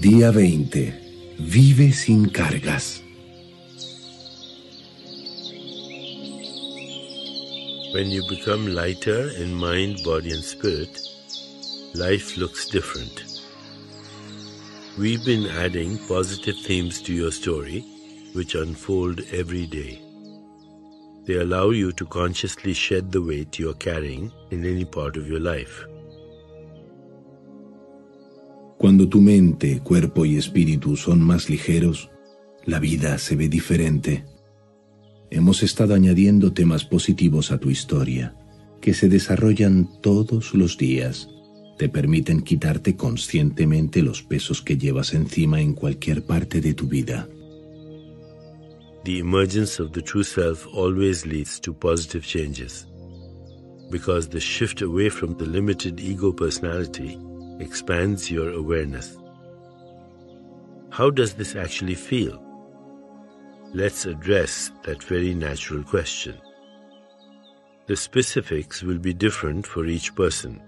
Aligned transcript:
Día 0.00 0.32
20. 0.32 0.94
Vive 1.40 1.92
sin 1.92 2.30
cargas. 2.30 3.02
When 7.92 8.06
you 8.06 8.22
become 8.28 8.68
lighter 8.68 9.30
in 9.30 9.52
mind, 9.52 9.98
body, 10.04 10.30
and 10.30 10.44
spirit, 10.44 11.00
life 11.96 12.36
looks 12.36 12.68
different. 12.68 13.42
We've 14.96 15.24
been 15.24 15.46
adding 15.46 15.98
positive 16.06 16.60
themes 16.64 17.02
to 17.02 17.12
your 17.12 17.32
story, 17.32 17.80
which 18.34 18.54
unfold 18.54 19.22
every 19.32 19.66
day. 19.66 20.00
They 21.24 21.38
allow 21.38 21.70
you 21.70 21.90
to 21.94 22.06
consciously 22.06 22.72
shed 22.72 23.10
the 23.10 23.20
weight 23.20 23.58
you're 23.58 23.74
carrying 23.74 24.30
in 24.52 24.64
any 24.64 24.84
part 24.84 25.16
of 25.16 25.26
your 25.26 25.40
life. 25.40 25.84
Cuando 28.88 29.06
tu 29.06 29.20
mente, 29.20 29.80
cuerpo 29.80 30.24
y 30.24 30.38
espíritu 30.38 30.96
son 30.96 31.20
más 31.20 31.50
ligeros, 31.50 32.08
la 32.64 32.78
vida 32.78 33.18
se 33.18 33.36
ve 33.36 33.50
diferente. 33.50 34.24
Hemos 35.30 35.62
estado 35.62 35.92
añadiendo 35.92 36.54
temas 36.54 36.86
positivos 36.86 37.52
a 37.52 37.58
tu 37.58 37.68
historia, 37.68 38.34
que 38.80 38.94
se 38.94 39.10
desarrollan 39.10 39.90
todos 40.00 40.54
los 40.54 40.78
días. 40.78 41.28
Te 41.76 41.90
permiten 41.90 42.40
quitarte 42.40 42.96
conscientemente 42.96 44.00
los 44.00 44.22
pesos 44.22 44.62
que 44.62 44.78
llevas 44.78 45.12
encima 45.12 45.60
en 45.60 45.74
cualquier 45.74 46.24
parte 46.24 46.62
de 46.62 46.72
tu 46.72 46.86
vida. 46.88 47.28
The 49.04 49.18
emergence 49.18 49.82
of 49.82 49.92
the 49.92 50.00
true 50.00 50.24
self 50.24 50.66
always 50.72 51.26
leads 51.26 51.60
to 51.60 51.74
positive 51.74 52.24
changes, 52.24 52.88
because 53.90 54.30
the 54.30 54.40
shift 54.40 54.80
away 54.80 55.10
from 55.10 55.36
the 55.36 55.44
limited 55.44 56.00
ego 56.00 56.32
personality 56.32 57.18
expands 57.60 58.30
your 58.30 58.50
awareness. 58.50 59.18
How 60.90 61.10
does 61.10 61.34
this 61.34 61.54
actually 61.56 61.94
feel? 61.94 62.42
Let's 63.74 64.06
address 64.06 64.70
that 64.84 65.02
very 65.02 65.34
natural 65.34 65.82
question. 65.82 66.40
The 67.86 67.96
specifics 67.96 68.82
will 68.82 68.98
be 68.98 69.14
different 69.14 69.66
for 69.66 69.86
each 69.86 70.14
person. 70.14 70.60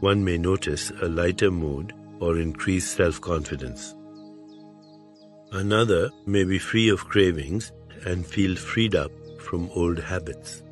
One 0.00 0.24
may 0.24 0.38
notice 0.38 0.90
a 1.02 1.08
lighter 1.08 1.50
mood 1.50 1.92
or 2.20 2.38
increased 2.38 2.96
self 2.96 3.20
confidence. 3.20 3.94
Another 5.52 6.10
may 6.26 6.44
be 6.44 6.58
free 6.58 6.88
of 6.90 7.04
cravings 7.04 7.72
and 8.06 8.26
feel 8.26 8.56
freed 8.56 8.94
up 8.94 9.10
from 9.40 9.70
old 9.74 9.98
habits. 9.98 10.62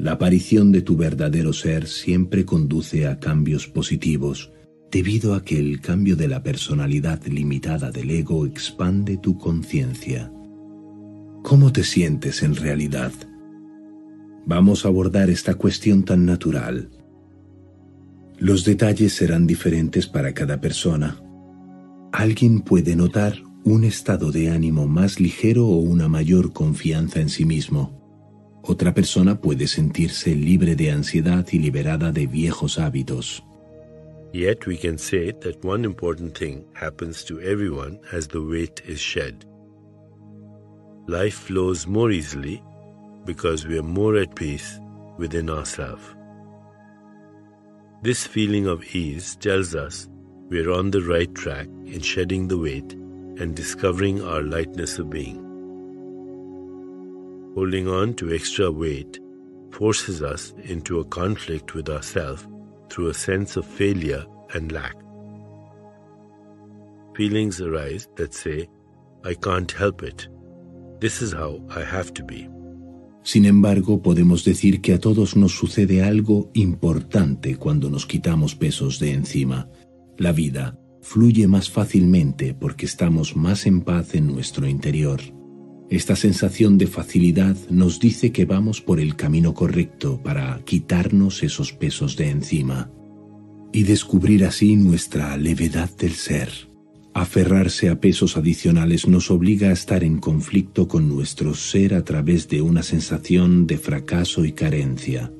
La 0.00 0.12
aparición 0.12 0.72
de 0.72 0.80
tu 0.80 0.96
verdadero 0.96 1.52
ser 1.52 1.86
siempre 1.86 2.46
conduce 2.46 3.06
a 3.06 3.18
cambios 3.20 3.66
positivos, 3.66 4.50
debido 4.90 5.34
a 5.34 5.44
que 5.44 5.58
el 5.58 5.82
cambio 5.82 6.16
de 6.16 6.26
la 6.26 6.42
personalidad 6.42 7.22
limitada 7.26 7.90
del 7.90 8.10
ego 8.10 8.46
expande 8.46 9.18
tu 9.18 9.36
conciencia. 9.36 10.32
¿Cómo 11.42 11.70
te 11.70 11.84
sientes 11.84 12.42
en 12.42 12.56
realidad? 12.56 13.12
Vamos 14.46 14.86
a 14.86 14.88
abordar 14.88 15.28
esta 15.28 15.56
cuestión 15.56 16.02
tan 16.02 16.24
natural. 16.24 16.88
Los 18.38 18.64
detalles 18.64 19.12
serán 19.12 19.46
diferentes 19.46 20.06
para 20.06 20.32
cada 20.32 20.62
persona. 20.62 21.20
Alguien 22.10 22.62
puede 22.62 22.96
notar 22.96 23.34
un 23.64 23.84
estado 23.84 24.32
de 24.32 24.48
ánimo 24.48 24.88
más 24.88 25.20
ligero 25.20 25.66
o 25.66 25.76
una 25.76 26.08
mayor 26.08 26.54
confianza 26.54 27.20
en 27.20 27.28
sí 27.28 27.44
mismo. 27.44 27.99
Otra 28.62 28.92
persona 28.92 29.40
puede 29.40 29.66
sentirse 29.66 30.34
libre 30.34 30.76
de 30.76 30.90
ansiedad 30.90 31.46
y 31.50 31.58
liberada 31.58 32.12
de 32.12 32.26
viejos 32.26 32.78
hábitos. 32.78 33.42
Yet 34.32 34.66
we 34.66 34.76
can 34.76 34.98
say 34.98 35.32
that 35.32 35.64
one 35.64 35.84
important 35.84 36.36
thing 36.36 36.64
happens 36.74 37.24
to 37.24 37.40
everyone 37.40 37.98
as 38.12 38.28
the 38.28 38.40
weight 38.40 38.80
is 38.86 39.00
shed. 39.00 39.44
Life 41.08 41.34
flows 41.34 41.86
more 41.86 42.12
easily 42.12 42.62
because 43.24 43.66
we 43.66 43.78
are 43.78 43.82
more 43.82 44.16
at 44.16 44.36
peace 44.36 44.78
within 45.18 45.50
ourselves. 45.50 46.14
This 48.02 48.26
feeling 48.26 48.66
of 48.66 48.84
ease 48.94 49.36
tells 49.36 49.74
us 49.74 50.08
we 50.48 50.60
are 50.64 50.70
on 50.70 50.90
the 50.90 51.02
right 51.02 51.34
track 51.34 51.66
in 51.86 52.00
shedding 52.00 52.46
the 52.46 52.58
weight 52.58 52.92
and 53.40 53.56
discovering 53.56 54.22
our 54.22 54.42
lightness 54.42 54.98
of 54.98 55.10
being. 55.10 55.49
Holding 57.54 57.88
on 57.88 58.14
to 58.14 58.32
extra 58.32 58.70
weight 58.70 59.18
forces 59.72 60.22
us 60.22 60.54
into 60.64 61.00
a 61.00 61.04
conflict 61.04 61.74
with 61.74 61.88
ourselves 61.88 62.46
through 62.88 63.08
a 63.08 63.14
sense 63.14 63.56
of 63.56 63.66
failure 63.66 64.24
and 64.54 64.70
lack. 64.70 64.94
Feelings 67.16 67.60
arise 67.60 68.08
that 68.16 68.34
say, 68.34 68.68
I 69.24 69.34
can't 69.34 69.70
help 69.72 70.02
it. 70.04 70.28
This 71.00 71.22
is 71.22 71.32
how 71.32 71.60
I 71.74 71.82
have 71.82 72.14
to 72.14 72.24
be. 72.24 72.48
Sin 73.22 73.44
embargo, 73.44 74.00
podemos 74.00 74.44
decir 74.44 74.80
que 74.80 74.94
a 74.94 75.00
todos 75.00 75.36
nos 75.36 75.52
sucede 75.52 76.02
algo 76.02 76.50
importante 76.54 77.56
cuando 77.56 77.90
nos 77.90 78.06
quitamos 78.06 78.54
pesos 78.54 78.98
de 78.98 79.12
encima. 79.12 79.68
La 80.16 80.32
vida 80.32 80.78
fluye 81.02 81.48
más 81.48 81.68
fácilmente 81.68 82.54
porque 82.54 82.86
estamos 82.86 83.36
más 83.36 83.66
en 83.66 83.82
paz 83.82 84.14
en 84.14 84.28
nuestro 84.28 84.66
interior. 84.66 85.20
Esta 85.90 86.14
sensación 86.14 86.78
de 86.78 86.86
facilidad 86.86 87.56
nos 87.68 87.98
dice 87.98 88.30
que 88.30 88.44
vamos 88.44 88.80
por 88.80 89.00
el 89.00 89.16
camino 89.16 89.54
correcto 89.54 90.20
para 90.22 90.60
quitarnos 90.64 91.42
esos 91.42 91.72
pesos 91.72 92.16
de 92.16 92.30
encima 92.30 92.92
y 93.72 93.82
descubrir 93.82 94.44
así 94.44 94.76
nuestra 94.76 95.36
levedad 95.36 95.90
del 95.96 96.12
ser. 96.12 96.48
Aferrarse 97.12 97.88
a 97.88 97.98
pesos 97.98 98.36
adicionales 98.36 99.08
nos 99.08 99.32
obliga 99.32 99.70
a 99.70 99.72
estar 99.72 100.04
en 100.04 100.18
conflicto 100.18 100.86
con 100.86 101.08
nuestro 101.08 101.54
ser 101.54 101.94
a 101.94 102.04
través 102.04 102.46
de 102.48 102.62
una 102.62 102.84
sensación 102.84 103.66
de 103.66 103.76
fracaso 103.76 104.44
y 104.44 104.52
carencia. 104.52 105.32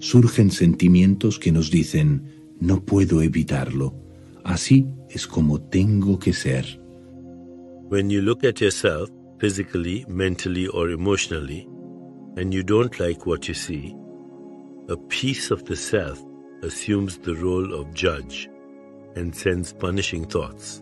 Surgen 0.00 0.50
sentimientos 0.50 1.38
que 1.38 1.52
nos 1.52 1.70
dicen, 1.70 2.24
no 2.58 2.84
puedo 2.84 3.22
evitarlo, 3.22 3.94
así 4.42 4.88
es 5.10 5.28
como 5.28 5.60
tengo 5.60 6.18
que 6.18 6.32
ser. 6.32 6.80
When 7.88 8.10
you 8.10 8.20
look 8.20 8.44
at 8.44 8.60
yourself, 8.60 9.10
physically, 9.42 10.04
mentally, 10.06 10.68
or 10.68 10.90
emotionally, 10.90 11.66
and 12.36 12.54
you 12.54 12.62
don't 12.62 13.00
like 13.00 13.26
what 13.26 13.48
you 13.48 13.54
see, 13.54 13.92
a 14.88 14.96
piece 14.96 15.50
of 15.50 15.64
the 15.64 15.74
self 15.74 16.22
assumes 16.62 17.18
the 17.18 17.34
role 17.34 17.74
of 17.74 17.92
judge 17.92 18.48
and 19.16 19.34
sends 19.34 19.72
punishing 19.72 20.24
thoughts. 20.24 20.80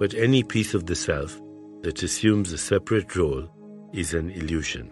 But 0.00 0.12
any 0.14 0.42
piece 0.42 0.74
of 0.74 0.86
the 0.86 0.96
self 0.96 1.40
that 1.82 2.02
assumes 2.02 2.52
a 2.52 2.58
separate 2.58 3.14
role 3.14 3.48
is 3.92 4.12
an 4.12 4.30
illusion. 4.30 4.90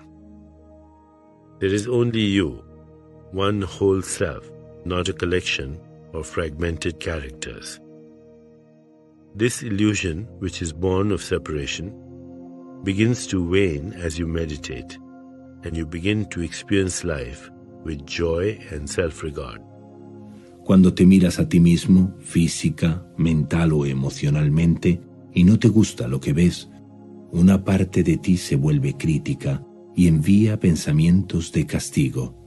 There 1.59 1.75
is 1.75 1.89
only 1.89 2.21
you, 2.21 2.63
one 3.33 3.63
whole 3.63 4.01
self, 4.01 4.49
not 4.85 5.09
a 5.09 5.13
collection 5.13 5.81
of 6.15 6.29
fragmented 6.29 7.01
characters. 7.01 7.81
This 9.35 9.63
illusion, 9.63 10.27
which 10.41 10.61
is 10.61 10.73
born 10.73 11.13
of 11.13 11.23
separation, 11.23 11.95
begins 12.83 13.29
to 13.29 13.41
wane 13.49 13.93
as 13.93 14.19
you 14.19 14.27
meditate 14.27 14.99
and 15.63 15.77
you 15.77 15.87
begin 15.87 16.25
to 16.31 16.43
experience 16.43 17.05
life 17.05 17.49
with 17.85 18.05
joy 18.05 18.59
and 18.73 18.89
self 18.89 19.23
regard. 19.23 19.63
Cuando 20.65 20.93
te 20.93 21.07
miras 21.07 21.39
a 21.39 21.49
ti 21.49 21.61
mismo, 21.61 22.13
física, 22.19 23.07
mental 23.17 23.73
o 23.73 23.87
emocionalmente, 23.87 25.01
y 25.33 25.45
no 25.45 25.59
te 25.59 25.69
gusta 25.69 26.09
lo 26.09 26.21
que 26.21 26.33
ves, 26.33 26.69
una 27.31 27.65
parte 27.65 28.03
de 28.03 28.17
ti 28.17 28.37
se 28.37 28.57
vuelve 28.57 28.97
crítica 28.97 29.65
y 29.95 30.09
envía 30.09 30.59
pensamientos 30.59 31.53
de 31.53 31.67
castigo. 31.67 32.40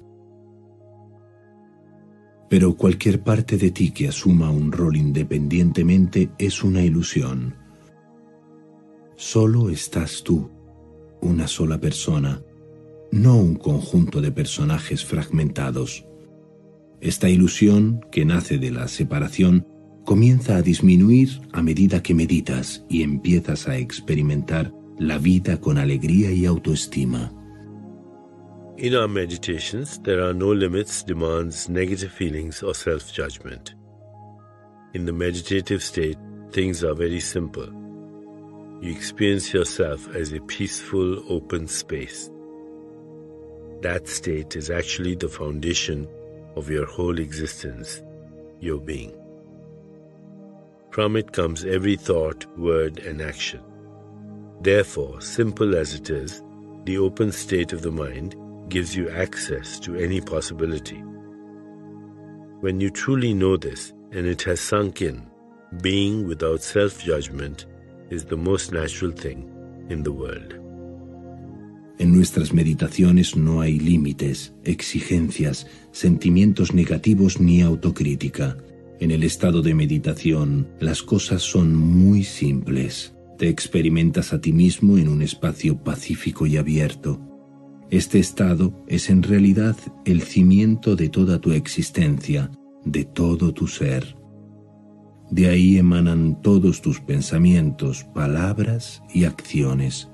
Pero 2.54 2.76
cualquier 2.76 3.24
parte 3.24 3.58
de 3.58 3.72
ti 3.72 3.90
que 3.90 4.08
asuma 4.08 4.52
un 4.52 4.72
rol 4.72 4.96
independientemente 4.96 6.30
es 6.38 6.64
una 6.64 6.84
ilusión. 6.84 7.56
Solo 9.16 9.72
estás 9.72 10.22
tú, 10.22 10.52
una 11.20 11.48
sola 11.48 11.82
persona, 11.82 12.44
no 13.12 13.38
un 13.38 13.56
conjunto 13.56 14.22
de 14.22 14.32
personajes 14.32 15.04
fragmentados. 15.04 16.06
Esta 17.02 17.28
ilusión, 17.28 18.02
que 18.12 18.24
nace 18.24 18.60
de 18.60 18.70
la 18.70 18.88
separación, 18.88 19.66
comienza 20.06 20.56
a 20.56 20.62
disminuir 20.62 21.42
a 21.54 21.64
medida 21.64 22.04
que 22.04 22.14
meditas 22.14 22.86
y 22.88 23.02
empiezas 23.02 23.68
a 23.68 23.80
experimentar 23.80 24.72
la 25.00 25.18
vida 25.18 25.60
con 25.60 25.80
alegría 25.80 26.32
y 26.32 26.46
autoestima. 26.46 27.34
In 28.78 28.96
our 28.96 29.08
meditations, 29.08 30.00
there 30.00 30.24
are 30.24 30.34
no 30.34 30.48
limits, 30.48 31.04
demands, 31.04 31.70
negative 31.70 32.12
feelings, 32.12 32.64
or 32.64 32.74
self 32.74 33.14
judgment. 33.14 33.76
In 34.96 35.06
the 35.06 35.14
meditative 35.14 35.84
state, 35.84 36.18
things 36.50 36.84
are 36.84 36.96
very 36.96 37.20
simple. 37.20 37.68
You 38.82 38.92
experience 38.92 39.54
yourself 39.54 40.08
as 40.16 40.34
a 40.34 40.42
peaceful, 40.42 41.24
open 41.32 41.68
space. 41.68 42.32
That 43.82 44.08
state 44.08 44.56
is 44.56 44.72
actually 44.72 45.16
the 45.16 45.30
foundation 45.30 46.08
of 46.56 46.68
your 46.68 46.88
whole 46.88 47.20
existence, 47.20 48.02
your 48.60 48.80
being. 48.80 49.14
From 50.90 51.16
it 51.16 51.32
comes 51.32 51.64
every 51.64 51.96
thought, 51.96 52.48
word, 52.58 52.98
and 53.00 53.22
action. 53.22 53.62
Therefore, 54.62 55.22
simple 55.22 55.76
as 55.76 55.94
it 55.94 56.10
is, 56.10 56.42
the 56.86 56.98
open 56.98 57.32
state 57.32 57.72
of 57.72 57.84
the 57.84 57.92
mind 57.92 58.36
gives 58.74 58.96
you 58.96 59.08
access 59.12 59.80
to 59.80 59.96
any 59.96 60.20
possibility. 60.20 60.98
When 62.62 62.82
you 62.82 62.90
truly 62.90 63.32
know 63.36 63.56
this 63.56 63.94
and 64.12 64.26
it 64.26 64.42
has 64.44 64.60
sunk 64.60 65.04
in, 65.04 65.22
being 65.84 66.28
without 66.28 66.64
self 66.64 67.00
judgment 67.00 67.68
is 68.10 68.26
the 68.26 68.36
most 68.36 68.72
natural 68.72 69.12
thing 69.12 69.48
in 69.90 70.02
the 70.02 70.12
world. 70.12 70.56
En 72.00 72.12
nuestras 72.16 72.52
meditaciones 72.52 73.36
no 73.36 73.62
hay 73.62 73.78
límites, 73.78 74.54
exigencias, 74.64 75.68
sentimientos 75.92 76.74
negativos 76.74 77.40
ni 77.40 77.62
autocrítica. 77.62 78.58
En 79.00 79.12
el 79.12 79.22
estado 79.24 79.62
de 79.62 79.76
meditación, 79.76 80.68
las 80.80 81.04
cosas 81.04 81.44
son 81.44 81.76
muy 81.76 82.24
simples. 82.24 83.14
Te 83.38 83.50
experimentas 83.50 84.34
a 84.34 84.42
ti 84.42 84.52
mismo 84.52 84.98
en 84.98 85.10
un 85.10 85.22
espacio 85.22 85.78
pacífico 85.78 86.48
y 86.48 86.58
abierto. 86.58 87.33
Este 87.94 88.18
estado 88.18 88.74
es 88.88 89.12
en 89.12 89.22
realidad 89.22 89.78
el 90.04 90.24
cimiento 90.24 90.96
de 90.96 91.10
toda 91.10 91.40
tu 91.40 91.52
existencia, 91.52 92.50
de 92.84 93.06
todo 93.06 93.54
tu 93.54 93.68
ser. 93.68 94.18
De 95.30 95.48
ahí 95.48 95.78
emanan 95.78 96.42
todos 96.42 96.82
tus 96.82 97.00
pensamientos, 97.00 98.04
palabras 98.04 99.04
y 99.14 99.26
acciones. 99.26 100.10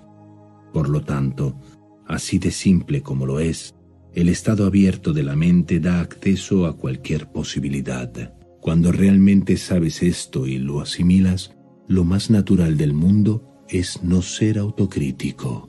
Por 0.73 0.89
lo 0.89 1.03
tanto, 1.05 1.57
así 2.05 2.37
de 2.37 2.51
simple 2.51 3.01
como 3.01 3.25
lo 3.25 3.39
es, 3.39 3.75
el 4.13 4.27
estado 4.27 4.65
abierto 4.65 5.13
de 5.13 5.23
la 5.23 5.37
mente 5.37 5.79
da 5.79 6.01
acceso 6.01 6.65
a 6.65 6.75
cualquier 6.75 7.31
posibilidad. 7.31 8.11
Cuando 8.59 8.91
realmente 8.91 9.55
sabes 9.55 10.03
esto 10.03 10.47
y 10.47 10.57
lo 10.57 10.81
asimilas, 10.81 11.55
lo 11.87 12.03
más 12.03 12.29
natural 12.29 12.75
del 12.75 12.91
mundo 12.91 13.63
es 13.69 14.03
no 14.03 14.21
ser 14.21 14.59
autocrítico. 14.59 15.68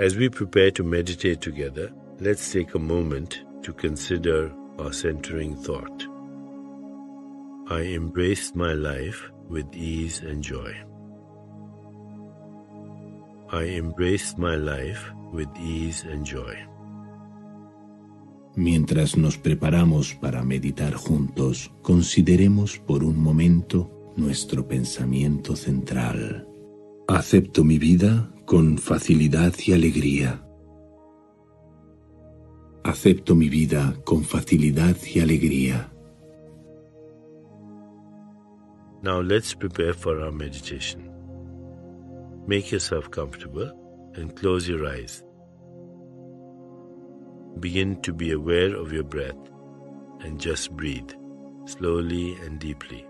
As 0.00 0.16
we 0.16 0.30
prepare 0.30 0.70
to 0.70 0.82
meditate 0.82 1.42
together, 1.42 1.92
let's 2.20 2.50
take 2.50 2.74
a 2.74 2.78
moment 2.78 3.44
to 3.62 3.70
consider 3.74 4.50
our 4.78 4.94
centering 4.94 5.54
thought. 5.54 6.06
I 7.68 7.82
embraced 7.82 8.56
my 8.56 8.72
life 8.72 9.30
with 9.50 9.66
ease 9.74 10.20
and 10.20 10.42
joy. 10.42 10.72
I 13.52 13.64
embraced 13.76 14.38
my 14.38 14.56
life 14.56 15.04
with 15.34 15.50
ease 15.60 16.02
and 16.04 16.24
joy. 16.24 16.56
Mientras 18.56 19.18
nos 19.18 19.36
preparamos 19.36 20.14
para 20.14 20.42
meditar 20.42 20.94
juntos, 20.94 21.70
consideremos 21.82 22.78
por 22.78 23.04
un 23.04 23.18
momento 23.18 23.90
nuestro 24.16 24.66
pensamiento 24.66 25.56
central. 25.56 26.46
Acepto 27.06 27.64
mi 27.64 27.78
vida 27.78 28.32
con 28.50 28.78
facilidad 28.78 29.54
y 29.64 29.72
alegría. 29.72 30.44
Acepto 32.82 33.36
mi 33.36 33.48
vida 33.48 33.94
con 34.04 34.24
facilidad 34.24 34.96
y 35.06 35.20
alegría. 35.20 35.88
Now 39.02 39.20
let's 39.22 39.54
prepare 39.54 39.94
for 39.94 40.20
our 40.20 40.32
meditation. 40.32 41.12
Make 42.48 42.72
yourself 42.72 43.08
comfortable 43.12 43.70
and 44.16 44.34
close 44.34 44.68
your 44.68 44.84
eyes. 44.84 45.22
Begin 47.60 48.02
to 48.02 48.12
be 48.12 48.32
aware 48.32 48.74
of 48.74 48.92
your 48.92 49.04
breath 49.04 49.38
and 50.24 50.40
just 50.40 50.72
breathe 50.72 51.12
slowly 51.66 52.36
and 52.44 52.58
deeply. 52.58 53.09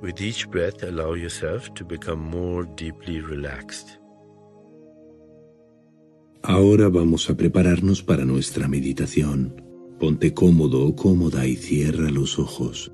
With 0.00 0.20
each 0.20 0.48
breath, 0.48 0.84
allow 0.84 1.14
yourself 1.14 1.74
to 1.74 1.84
become 1.84 2.20
more 2.20 2.64
deeply 2.76 3.20
relaxed. 3.20 3.98
Ahora 6.42 6.88
vamos 6.88 7.28
a 7.28 7.36
prepararnos 7.36 8.02
para 8.04 8.24
nuestra 8.24 8.68
meditación. 8.68 9.60
Ponte 9.98 10.32
cómodo 10.32 10.86
o 10.86 10.94
cómoda 10.94 11.46
y 11.46 11.56
cierra 11.56 12.10
los 12.10 12.38
ojos. 12.38 12.92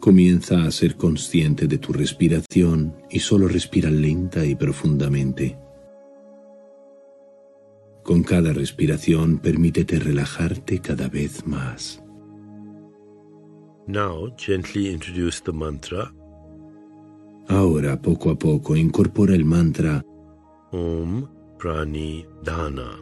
Comienza 0.00 0.64
a 0.64 0.70
ser 0.72 0.96
consciente 0.96 1.68
de 1.68 1.78
tu 1.78 1.92
respiración 1.92 2.96
y 3.08 3.20
solo 3.20 3.46
respira 3.46 3.90
lenta 3.90 4.44
y 4.44 4.56
profundamente. 4.56 5.56
Con 8.02 8.24
cada 8.24 8.52
respiración 8.52 9.38
permítete 9.38 10.00
relajarte 10.00 10.80
cada 10.80 11.08
vez 11.08 11.46
más. 11.46 12.02
Now 13.86 14.28
gently 14.36 14.92
introduce 14.92 15.40
the 15.40 15.52
mantra 15.52 16.12
Ahora, 17.48 17.96
poco 17.96 18.30
a 18.30 18.36
poco, 18.36 18.74
incorpora 18.74 19.34
el 19.34 19.44
mantra 19.44 20.02
Om 20.72 21.28
Prani 21.58 22.26
Dana. 22.42 22.98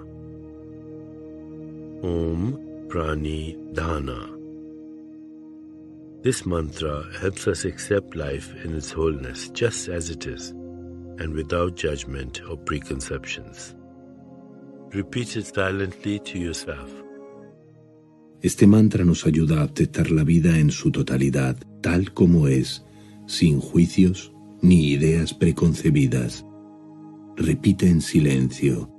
Om 2.02 2.86
Prani 2.88 3.56
Dana. 3.72 4.28
This 6.22 6.44
mantra 6.44 7.04
helps 7.20 7.48
us 7.48 7.64
accept 7.64 8.14
life 8.14 8.54
in 8.64 8.76
its 8.76 8.92
wholeness 8.92 9.48
just 9.48 9.88
as 9.88 10.10
it 10.10 10.26
is 10.26 10.50
and 11.19 11.32
without 11.32 11.75
judgment 11.75 12.42
or 12.48 12.58
preconceptions. 12.58 13.75
Repeat 14.92 15.36
it 15.36 15.46
silently 15.46 16.19
to 16.19 16.38
yourself. 16.38 17.04
Este 18.44 18.67
mantra 18.67 19.06
nos 19.06 19.25
ayuda 19.25 19.62
a 19.62 19.64
aceptar 19.64 20.11
la 20.11 20.23
vida 20.23 20.58
en 20.58 20.70
su 20.70 20.91
totalidad, 20.91 21.56
tal 21.81 22.12
como 22.12 22.46
es, 22.46 22.85
sin 23.26 23.58
juicios 23.58 24.35
ni 24.61 24.91
ideas 24.91 25.32
preconcebidas. 25.32 26.44
Repite 27.38 27.88
en 27.88 28.02
silencio. 28.02 28.91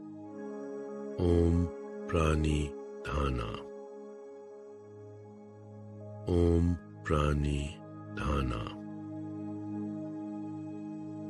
Om 1.19 1.68
Prani 2.07 2.71
Dana. 3.06 3.51
Om 6.25 6.75
Prani 7.03 7.77
Dana. 8.15 8.75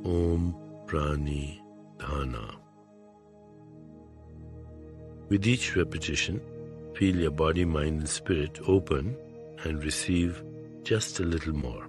Om 0.05 0.55
Prani 0.87 1.61
Dana. 1.99 2.61
With 5.29 5.45
each 5.45 5.75
repetition, 5.75 6.39
feel 6.95 7.15
your 7.15 7.31
body, 7.31 7.65
mind, 7.65 7.99
and 7.99 8.09
spirit 8.09 8.59
open 8.67 9.17
and 9.63 9.83
receive 9.83 10.41
just 10.83 11.19
a 11.19 11.23
little 11.23 11.53
more. 11.53 11.85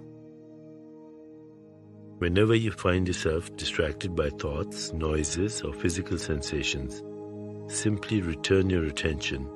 Whenever 2.19 2.55
you 2.55 2.71
find 2.71 3.07
yourself 3.07 3.55
distracted 3.55 4.15
by 4.15 4.29
thoughts, 4.29 4.91
noises, 4.91 5.61
or 5.61 5.73
physical 5.73 6.17
sensations, 6.17 7.03
simply 7.67 8.21
return 8.21 8.69
your 8.69 8.85
attention 8.85 9.47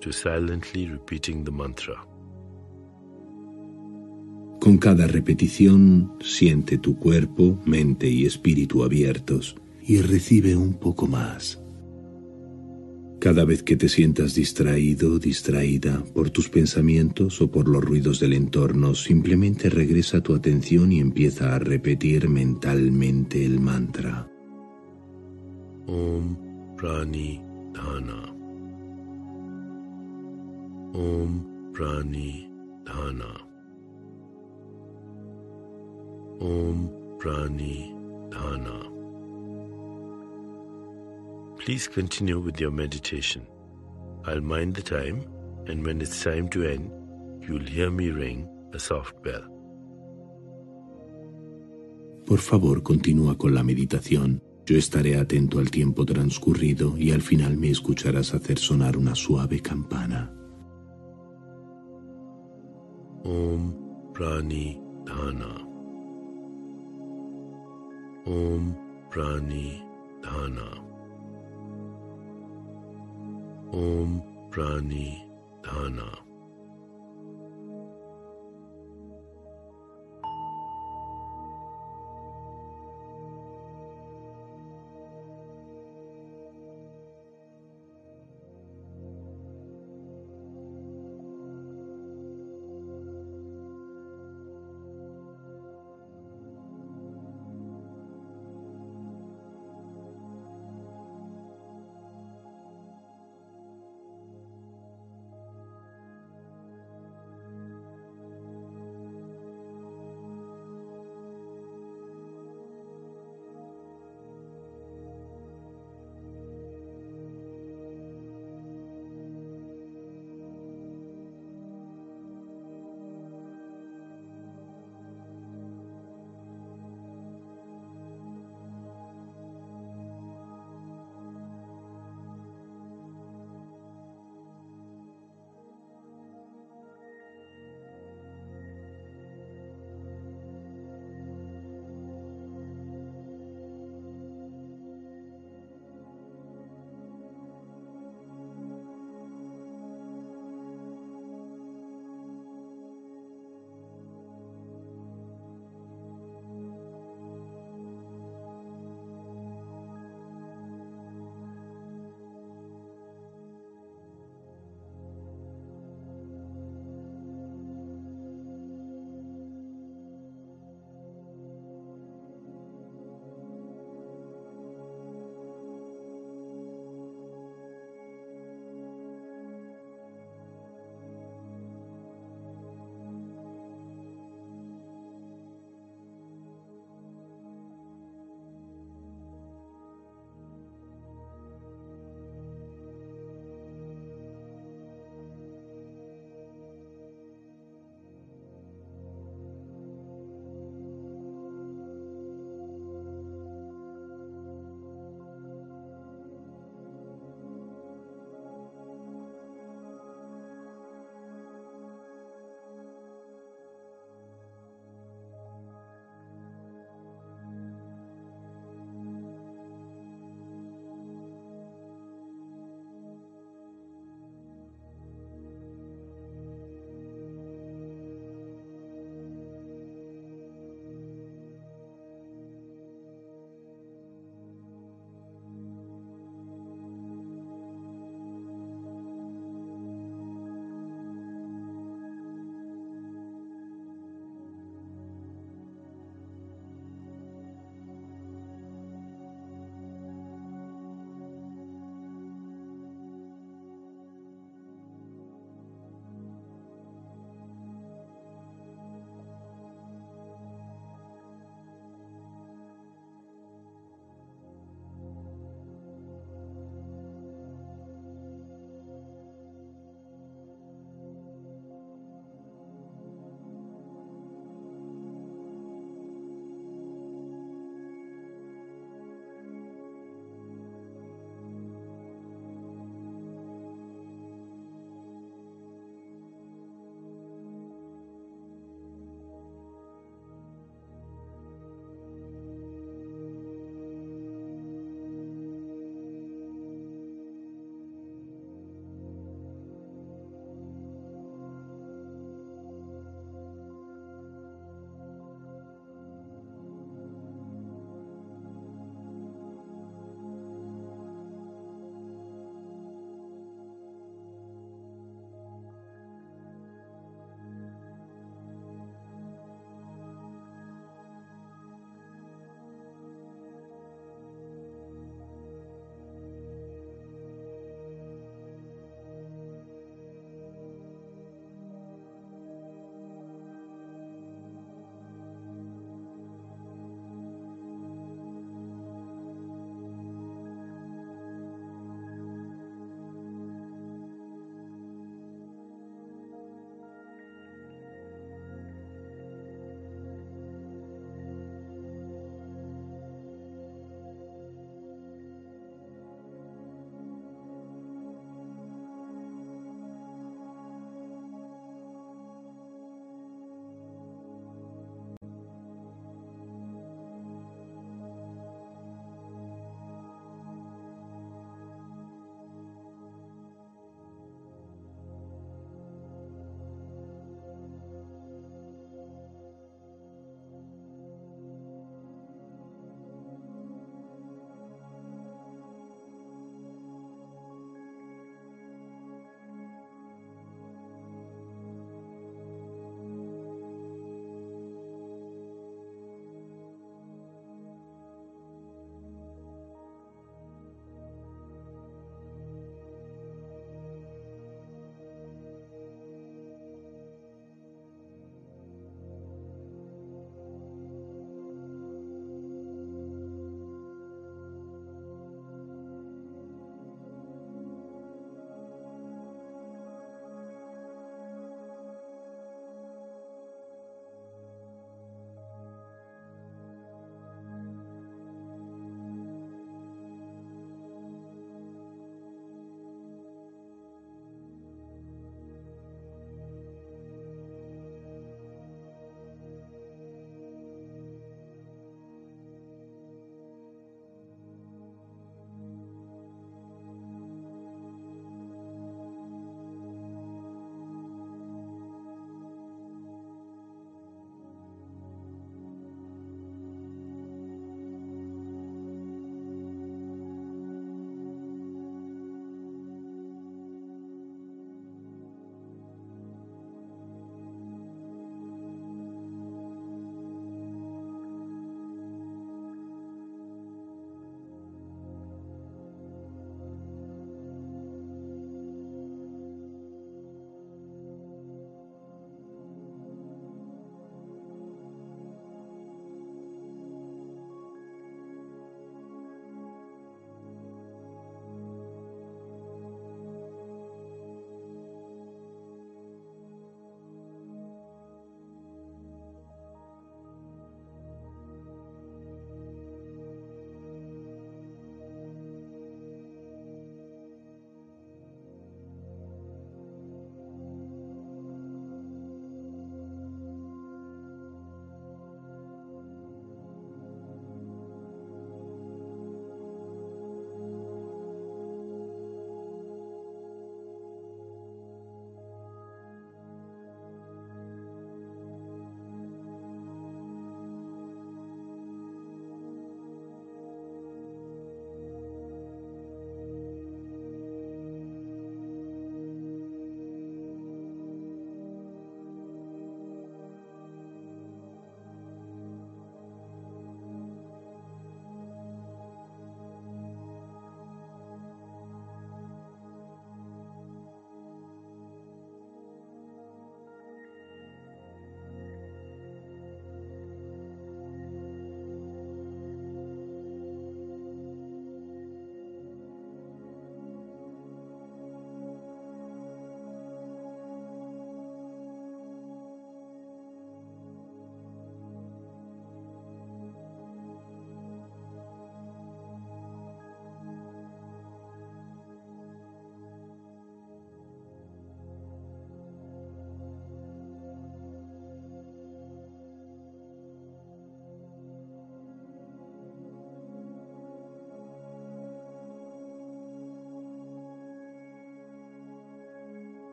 to 0.00 0.10
silently 0.10 0.88
repeating 0.88 1.44
the 1.44 1.52
mantra. 1.52 1.96
Con 4.60 4.78
cada 4.78 5.06
repetición, 5.06 6.18
siente 6.20 6.78
tu 6.78 6.96
cuerpo, 6.96 7.58
mente 7.64 8.08
y 8.08 8.26
espíritu 8.26 8.84
abiertos 8.84 9.56
y 9.80 10.00
recibe 10.02 10.56
un 10.56 10.74
poco 10.74 11.06
más. 11.06 11.61
Cada 13.22 13.44
vez 13.44 13.62
que 13.62 13.76
te 13.76 13.88
sientas 13.88 14.34
distraído, 14.34 15.20
distraída 15.20 16.02
por 16.12 16.30
tus 16.30 16.48
pensamientos 16.48 17.40
o 17.40 17.48
por 17.48 17.68
los 17.68 17.80
ruidos 17.80 18.18
del 18.18 18.32
entorno, 18.32 18.96
simplemente 18.96 19.70
regresa 19.70 20.20
tu 20.20 20.34
atención 20.34 20.90
y 20.90 20.98
empieza 20.98 21.54
a 21.54 21.60
repetir 21.60 22.28
mentalmente 22.28 23.44
el 23.44 23.60
mantra. 23.60 24.28
Om 25.86 26.36
Prani 26.76 27.40
Dana. 27.72 28.34
Om 30.92 31.72
Prani 31.72 32.50
Dana. 32.84 33.46
Om 36.40 36.90
Prani 37.20 37.94
Dana. 38.32 39.01
Please 41.64 41.86
continue 41.86 42.40
with 42.40 42.58
your 42.58 42.72
meditation. 42.72 43.46
I'll 44.26 44.40
mind 44.40 44.74
the 44.74 44.82
time, 44.82 45.24
and 45.68 45.86
when 45.86 46.00
it's 46.00 46.24
time 46.24 46.48
to 46.48 46.64
end, 46.64 46.90
you'll 47.40 47.64
hear 47.64 47.88
me 47.88 48.10
ring 48.10 48.48
a 48.74 48.80
soft 48.80 49.14
bell. 49.22 49.44
Por 52.26 52.38
favor, 52.40 52.82
continúa 52.82 53.38
con 53.38 53.54
la 53.54 53.62
meditación. 53.62 54.42
Yo 54.66 54.76
estaré 54.76 55.16
atento 55.16 55.60
al 55.60 55.70
tiempo 55.70 56.04
transcurrido 56.04 56.96
y 56.98 57.12
al 57.12 57.22
final 57.22 57.56
me 57.56 57.70
escucharás 57.70 58.34
hacer 58.34 58.58
sonar 58.58 58.96
una 58.96 59.14
suave 59.14 59.60
campana. 59.60 60.34
Om 63.22 64.12
Prani 64.12 64.80
Dana. 65.06 65.64
Om 68.26 68.74
Prani 69.10 69.80
Dana. 70.24 70.91
ओम 73.74 74.18
प्राणी 74.52 75.04
धाना 75.66 76.08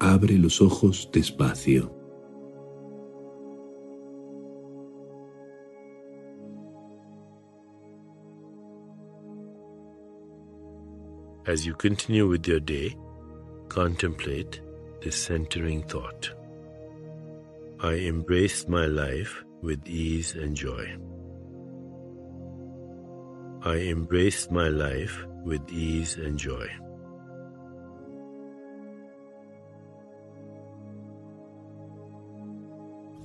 abre 0.00 0.38
los 0.38 0.60
ojos 0.60 1.10
despacio. 1.12 1.94
As 11.46 11.64
you 11.64 11.74
continue 11.74 12.28
with 12.28 12.46
your 12.46 12.60
day, 12.60 12.94
contemplate 13.68 14.60
this 15.02 15.16
centering 15.16 15.82
thought. 15.82 16.30
I 17.80 17.94
embrace 17.94 18.68
my 18.68 18.86
life 18.86 19.44
with 19.62 19.86
ease 19.86 20.34
and 20.34 20.54
joy. 20.54 20.96
I 23.62 23.76
embrace 23.76 24.50
my 24.50 24.68
life 24.68 25.26
with 25.44 25.62
ease 25.70 26.16
and 26.16 26.38
joy. 26.38 26.68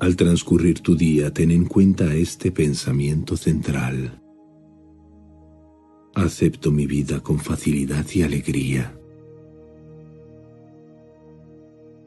Al 0.03 0.17
transcurrir 0.17 0.81
tu 0.81 0.97
día, 0.97 1.31
ten 1.31 1.49
en 1.49 1.63
cuenta 1.63 2.13
este 2.13 2.51
pensamiento 2.51 3.37
central. 3.37 4.21
Acepto 6.13 6.71
mi 6.71 6.87
vida 6.87 7.21
con 7.21 7.39
facilidad 7.39 8.05
y 8.13 8.23
alegría. 8.23 8.99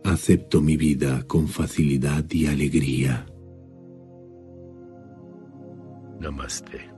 Acepto 0.05 0.61
mi 0.61 0.77
vida 0.77 1.23
con 1.27 1.49
facilidad 1.49 2.31
y 2.31 2.45
alegría. 2.45 3.25
Namaste. 6.21 6.96